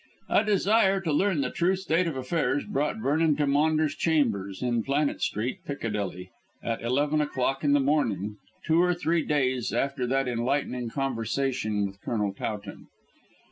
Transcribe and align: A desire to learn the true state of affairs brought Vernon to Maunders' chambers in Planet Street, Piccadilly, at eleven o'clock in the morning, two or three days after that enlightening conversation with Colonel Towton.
A 0.29 0.43
desire 0.43 0.99
to 1.01 1.13
learn 1.13 1.41
the 1.41 1.51
true 1.51 1.75
state 1.75 2.07
of 2.07 2.15
affairs 2.17 2.65
brought 2.65 2.97
Vernon 2.97 3.35
to 3.35 3.45
Maunders' 3.45 3.93
chambers 3.95 4.63
in 4.63 4.81
Planet 4.81 5.21
Street, 5.21 5.59
Piccadilly, 5.63 6.31
at 6.63 6.81
eleven 6.81 7.21
o'clock 7.21 7.63
in 7.63 7.73
the 7.73 7.79
morning, 7.79 8.37
two 8.65 8.81
or 8.81 8.95
three 8.95 9.21
days 9.21 9.71
after 9.71 10.07
that 10.07 10.27
enlightening 10.27 10.89
conversation 10.89 11.85
with 11.85 12.01
Colonel 12.01 12.33
Towton. 12.33 12.87